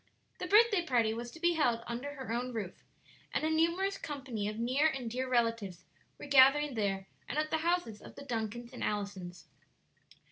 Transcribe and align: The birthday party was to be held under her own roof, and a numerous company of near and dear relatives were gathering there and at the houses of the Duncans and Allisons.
The 0.39 0.47
birthday 0.47 0.83
party 0.83 1.13
was 1.13 1.29
to 1.29 1.39
be 1.39 1.53
held 1.53 1.83
under 1.85 2.15
her 2.15 2.33
own 2.33 2.53
roof, 2.53 2.73
and 3.31 3.43
a 3.43 3.51
numerous 3.51 3.99
company 3.99 4.47
of 4.47 4.57
near 4.57 4.87
and 4.87 5.11
dear 5.11 5.29
relatives 5.29 5.83
were 6.17 6.25
gathering 6.25 6.73
there 6.73 7.05
and 7.29 7.37
at 7.37 7.51
the 7.51 7.59
houses 7.59 8.01
of 8.01 8.15
the 8.15 8.25
Duncans 8.25 8.73
and 8.73 8.83
Allisons. 8.83 9.45